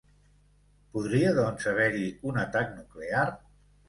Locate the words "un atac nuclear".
2.31-3.27